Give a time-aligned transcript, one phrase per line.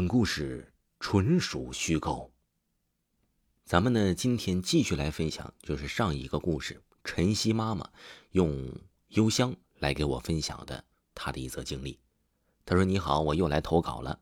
[0.00, 2.32] 本故事纯属虚构。
[3.66, 7.86] 咱们呢，今天继续来分享，就是上一个故事，晨曦妈妈
[8.30, 8.72] 用
[9.08, 10.82] 邮箱来给我分享的
[11.14, 12.00] 她的一则经历。
[12.64, 14.18] 她说：“你好，我又来投稿了。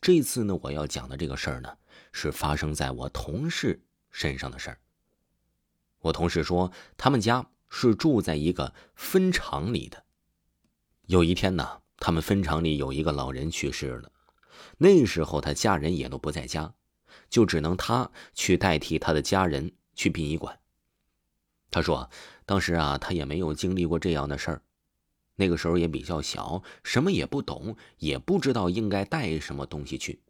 [0.00, 1.78] 这次呢，我要讲的这个事儿呢，
[2.10, 4.80] 是发生在我同事身上的事儿。
[6.00, 10.04] 我同事说，他们家是住在一个分厂里的。
[11.06, 14.10] 有一天呢，他们分厂里有一个老人去世了。”
[14.78, 16.74] 那时候他家人也都不在家，
[17.28, 20.58] 就只能他去代替他的家人去殡仪馆。
[21.70, 22.10] 他说
[22.44, 24.62] ：“当时啊，他也没有经历过这样的事儿，
[25.36, 30.20] 那个时候也比较小，什么也不懂，也不知道应该带什么东西去，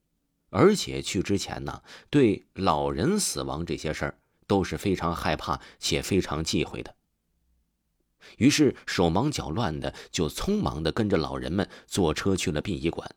[0.50, 6.94] 而且去之前呢，对老人死亡这些事儿都是非常害怕且非常忌讳的。
[8.36, 13.10] 于是手忙脚乱的，就匆忙的跟着老人们坐车去了殡仪馆。”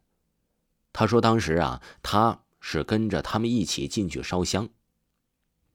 [0.94, 4.70] 他说：“当时啊，他是跟着他们一起进去烧香。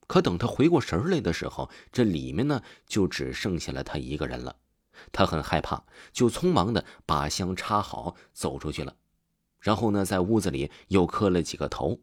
[0.06, 4.56] 可等他回过神来的时候，这里面呢就只剩下了他一个人了。
[5.12, 8.96] 他很害怕，就匆忙的把香插好，走出去了。
[9.60, 12.00] 然后呢，在屋子里又磕了几个头。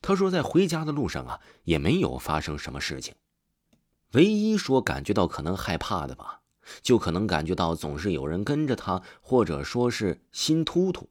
[0.00, 3.14] 他说，在回家的路上啊，也没有发生什么事情。
[4.12, 6.40] 唯一说感觉到可能害怕的吧，
[6.82, 11.08] 就可能感觉到总是有人跟着他，或者说是心突突。”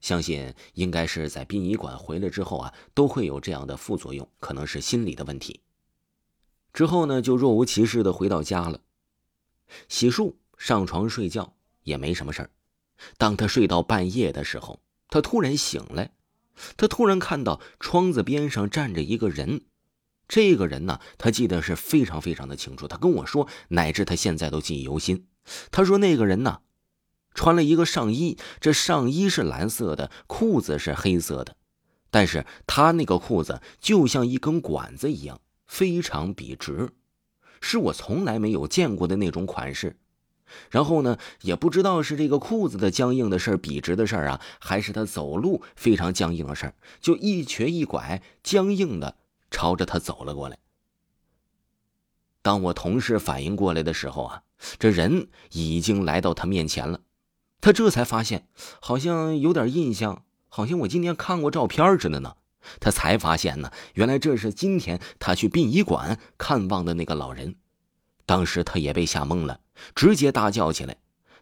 [0.00, 5.60] 相信应该是在殡仪馆回来之后啊，都会有这样的副作用，可能是心理的问题。
[6.72, 8.80] 之后呢，就若无其事的回到家了，
[9.88, 12.50] 洗漱、上床睡觉也没什么事儿。
[13.16, 16.12] 当他睡到半夜的时候，他突然醒来，
[16.76, 19.62] 他突然看到窗子边上站着一个人。
[20.28, 22.86] 这个人呢，他记得是非常非常的清楚。
[22.86, 25.26] 他跟我说，乃至他现在都记忆犹新。
[25.72, 26.60] 他说那个人呢。
[27.34, 31.56] 穿了一个上衣，这上衣是蓝色的，裤子是黑色的，
[32.10, 36.90] 但是他那个裤子就像一根管子一样，非常笔直，
[37.60, 39.96] 是我从来没有见过的那种款式。
[40.70, 49.16] 然后呢，也不知道是这个裤子的僵硬的事儿、笔直的事儿啊，还是他走路非常僵硬的事儿，就一瘸一拐、僵硬的
[49.50, 50.56] 朝着他走了过来。
[52.40, 54.42] 当我同事反应过来的时候啊，
[54.78, 57.00] 这人已经来到他面前了。
[57.60, 58.48] 他这才发现，
[58.80, 62.36] 好像有点印象，好像我今天看过照片似的呢。
[62.80, 67.56] 他才发现呢，原来这是今天他去殡仪馆看望的那个老人。
[68.26, 69.60] 当时他也被吓懵了，
[69.94, 70.96] 直接大叫起来。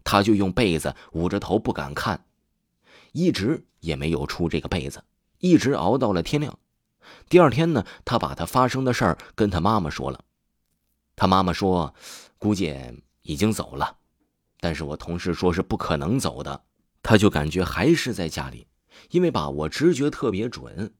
[0.04, 2.26] 他就用被子捂着头不敢看，
[3.10, 5.02] 一直也没有出这个被子，
[5.38, 6.56] 一直熬到了天亮。
[7.28, 10.20] 第二天呢，他把他发生的事儿跟他妈妈说了。
[11.16, 11.92] 他妈妈说，
[12.38, 12.72] 估计
[13.22, 13.96] 已经走了。
[14.66, 16.64] 但是我同事说是不可能走的，
[17.00, 18.66] 他就感觉还是在家里，
[19.10, 20.92] 因为吧，我直觉特别准，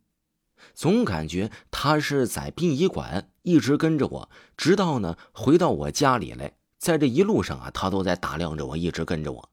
[0.72, 9.50] 总感觉他是在殡仪馆一直跟着我，直到呢回到我家里来，在这一路上啊，他都在打量着我，一直跟着我。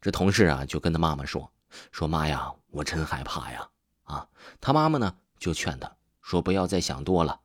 [0.00, 1.50] 这同事啊就跟他妈妈说
[1.90, 3.68] ：“说妈呀，我真害怕呀！”
[4.06, 4.28] 啊，
[4.60, 7.40] 他妈妈呢就劝他说：“不要再想多了。”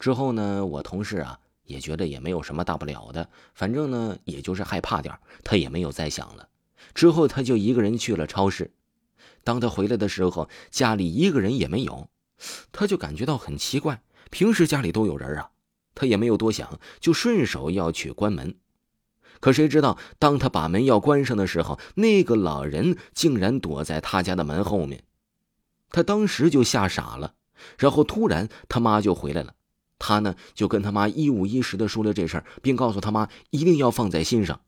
[0.00, 1.38] 之后呢，我同事啊。
[1.64, 6.48] 也觉得也没有什么大不了的，反正呢，也就是害怕点他也没有再想了。
[6.94, 8.72] 之后他就一个人去了超市。
[9.44, 12.08] 当他回来的时候，家里一个人也没有，
[12.72, 14.02] 他就感觉到很奇怪。
[14.30, 15.50] 平时家里都有人啊，
[15.94, 18.56] 他也没有多想，就顺手要去关门。
[19.40, 25.04] 可谁知道，当他把门要关上的时候，那个老人竟然躲在他家的门后面。
[25.90, 27.34] 他当时就吓傻了。
[27.78, 29.54] 然后突然他妈就回来了。
[30.04, 34.60] 他呢就跟他妈一五一十的说了这事儿，并告诉他妈一定要放在心上。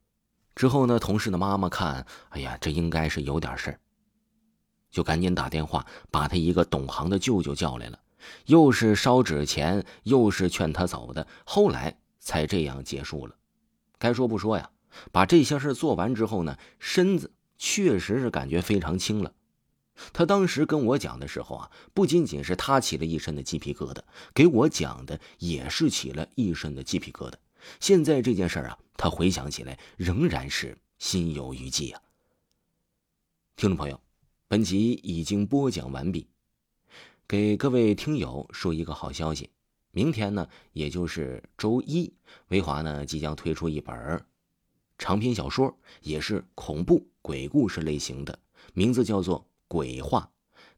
[0.55, 3.81] 之后呢，同事的妈妈看，哎呀，这应该是有点事儿，
[4.93, 7.99] 就赶紧打电话把他一个懂行的舅舅叫来了，
[8.47, 13.35] 又是烧纸钱，又是劝他走的，后来才这样结束了。
[13.99, 14.71] 该说不说呀，
[15.11, 19.33] 把这些事做完之后呢，身子确实是感觉非常轻了。
[20.13, 24.01] 他当时跟我讲的时候啊，不仅仅是他起了一身的鸡皮疙瘩，
[24.35, 27.35] 给我讲的也是起了一身的鸡皮疙瘩。
[27.81, 32.03] 现在这件事啊，他回想起来仍然是心有余悸啊。
[33.57, 34.01] 听众朋友，
[34.49, 36.27] 本集已经播讲完毕，
[37.29, 39.51] 给各位听友说一个好消息：
[39.93, 42.13] 明天呢，也就是周一，
[42.49, 44.25] 维华呢即将推出一本
[44.99, 48.39] 长篇小说，也是恐怖鬼故事类型的，
[48.75, 49.47] 名字叫做。
[49.75, 50.31] 鬼话，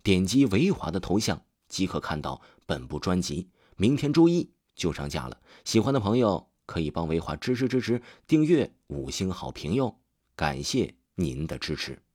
[0.02, 3.50] 点击维华的头像即可看到本部专辑。
[3.76, 9.98] 明天周一就上架了，喜欢的朋友可以帮维华支持支持，订阅五星好评哟，
[10.34, 12.05] 感谢您的支持。